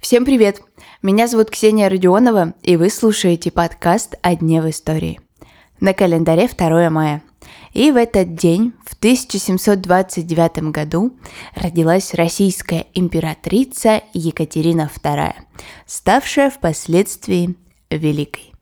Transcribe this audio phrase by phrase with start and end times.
[0.00, 0.62] Всем привет!
[1.00, 5.20] Меня зовут Ксения Родионова, и вы слушаете подкаст «О дне в истории».
[5.78, 7.22] На календаре 2 мая.
[7.72, 11.16] И в этот день, в 1729 году,
[11.54, 15.34] родилась российская императрица Екатерина II,
[15.86, 17.54] ставшая впоследствии
[17.90, 18.55] Великой.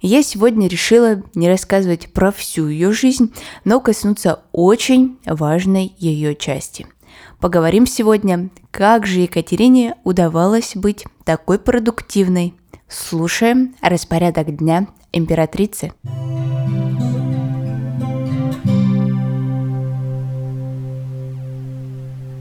[0.00, 3.32] Я сегодня решила не рассказывать про всю ее жизнь,
[3.64, 6.86] но коснуться очень важной ее части–
[7.40, 12.54] Поговорим сегодня, как же Екатерине удавалось быть такой продуктивной.
[12.88, 15.92] Слушаем распорядок дня императрицы.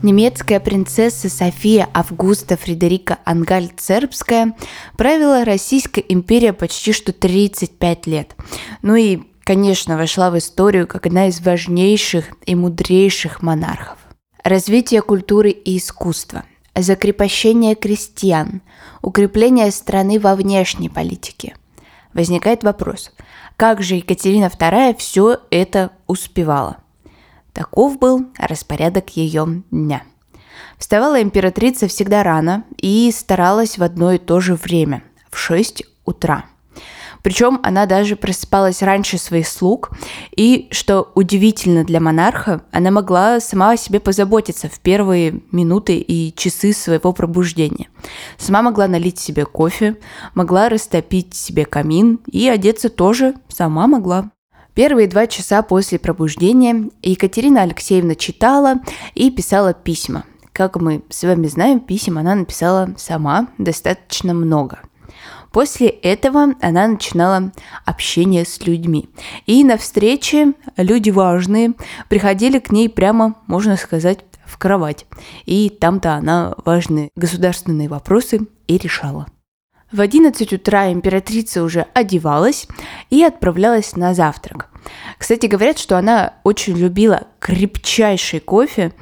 [0.00, 4.54] Немецкая принцесса София Августа Фредерика Ангальд-Сербская
[4.96, 8.36] правила Российской империи почти что 35 лет.
[8.82, 13.98] Ну и, конечно, вошла в историю как одна из важнейших и мудрейших монархов.
[14.44, 16.44] Развитие культуры и искусства,
[16.76, 18.62] закрепощение крестьян,
[19.02, 21.56] укрепление страны во внешней политике.
[22.14, 23.10] Возникает вопрос,
[23.56, 26.76] как же Екатерина II все это успевала?
[27.58, 30.04] Таков был распорядок ее дня.
[30.78, 36.44] Вставала императрица всегда рано и старалась в одно и то же время, в 6 утра–
[37.22, 39.90] причем она даже просыпалась раньше своих слуг,
[40.36, 46.32] и, что удивительно для монарха, она могла сама о себе позаботиться в первые минуты и
[46.34, 47.88] часы своего пробуждения.
[48.38, 49.96] Сама могла налить себе кофе,
[50.34, 54.30] могла растопить себе камин и одеться тоже сама могла.
[54.78, 58.76] Первые два часа после пробуждения Екатерина Алексеевна читала
[59.16, 60.22] и писала письма.
[60.52, 64.78] Как мы с вами знаем, писем она написала сама достаточно много.
[65.50, 67.50] После этого она начинала
[67.86, 69.08] общение с людьми.
[69.46, 71.72] И на встрече люди важные
[72.08, 75.06] приходили к ней прямо, можно сказать, в кровать.
[75.44, 79.26] И там-то она важные государственные вопросы и решала.
[79.90, 82.68] В 11 утра императрица уже одевалась
[83.08, 84.68] и отправлялась на завтрак.
[85.16, 88.92] Кстати, говорят, что она очень любила крепчайший кофе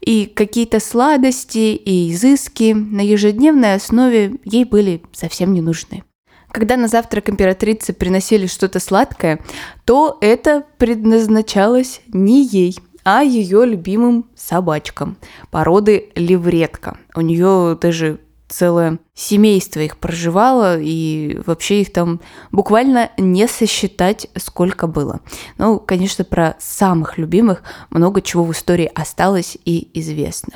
[0.00, 6.04] и какие-то сладости и изыски на ежедневной основе ей были совсем не нужны.
[6.52, 9.40] Когда на завтрак императрицы приносили что-то сладкое,
[9.84, 15.16] то это предназначалось не ей, а ее любимым собачкам
[15.50, 16.98] породы левретка.
[17.14, 22.20] У нее даже целое семейство их проживало, и вообще их там
[22.52, 25.20] буквально не сосчитать, сколько было.
[25.58, 30.54] Ну, конечно, про самых любимых много чего в истории осталось и известно.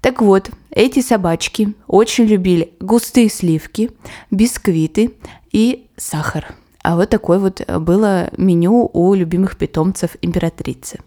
[0.00, 3.90] Так вот, эти собачки очень любили густые сливки,
[4.30, 5.14] бисквиты
[5.50, 6.54] и сахар.
[6.82, 11.00] А вот такое вот было меню у любимых питомцев императрицы.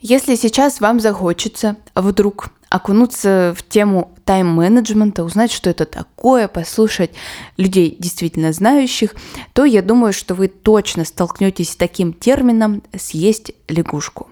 [0.00, 7.12] Если сейчас вам захочется вдруг окунуться в тему тайм-менеджмента, узнать, что это такое, послушать
[7.56, 9.14] людей действительно знающих,
[9.52, 14.28] то я думаю, что вы точно столкнетесь с таким термином «съесть лягушку».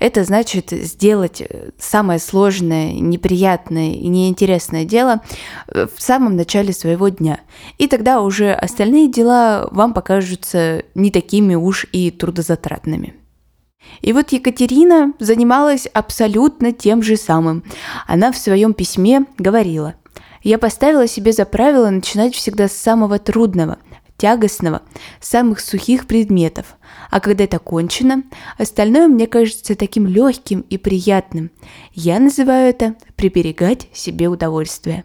[0.00, 1.42] Это значит сделать
[1.78, 5.20] самое сложное, неприятное и неинтересное дело
[5.68, 7.40] в самом начале своего дня.
[7.76, 13.16] И тогда уже остальные дела вам покажутся не такими уж и трудозатратными.
[14.00, 17.64] И вот Екатерина занималась абсолютно тем же самым.
[18.06, 19.94] Она в своем письме говорила,
[20.42, 23.78] «Я поставила себе за правило начинать всегда с самого трудного,
[24.16, 24.82] тягостного,
[25.20, 26.76] самых сухих предметов.
[27.10, 28.22] А когда это кончено,
[28.56, 31.50] остальное мне кажется таким легким и приятным.
[31.92, 35.04] Я называю это «приберегать себе удовольствие».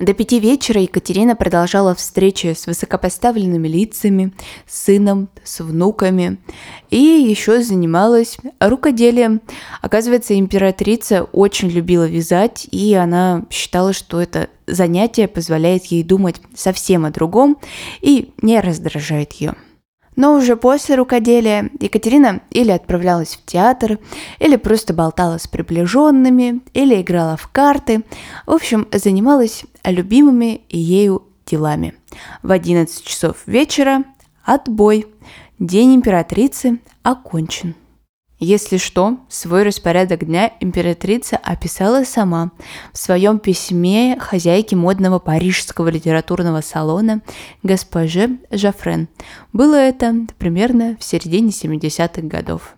[0.00, 4.32] До пяти вечера Екатерина продолжала встречи с высокопоставленными лицами,
[4.66, 6.38] с сыном, с внуками
[6.90, 9.40] и еще занималась рукоделием.
[9.82, 17.04] Оказывается, императрица очень любила вязать, и она считала, что это занятие позволяет ей думать совсем
[17.04, 17.56] о другом
[18.00, 19.54] и не раздражает ее.
[20.16, 23.98] Но уже после рукоделия Екатерина или отправлялась в театр,
[24.38, 28.04] или просто болтала с приближенными, или играла в карты.
[28.46, 31.94] В общем, занималась любимыми ею делами.
[32.42, 34.04] В 11 часов вечера
[34.44, 35.06] отбой.
[35.58, 37.74] День императрицы окончен.
[38.40, 42.50] Если что, свой распорядок дня императрица описала сама
[42.92, 47.22] в своем письме хозяйке модного парижского литературного салона
[47.62, 49.08] госпоже Жафрен.
[49.52, 52.74] Было это примерно в середине 70-х годов.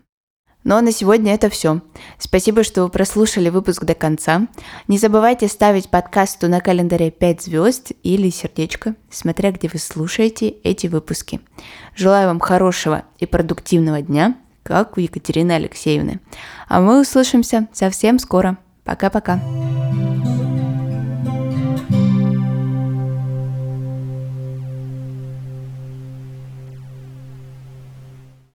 [0.62, 1.81] Ну а на сегодня это все.
[2.19, 4.49] Спасибо, что вы прослушали выпуск до конца.
[4.88, 10.88] Не забывайте ставить подкасту на календаре 5 звезд или сердечко, смотря где вы слушаете эти
[10.88, 11.41] выпуски.
[11.94, 16.20] Желаю вам хорошего и продуктивного дня– как у Екатерины Алексеевны.
[16.68, 18.58] А мы услышимся совсем скоро.
[18.84, 19.40] Пока-пока.